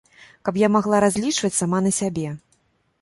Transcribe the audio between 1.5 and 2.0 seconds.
сама на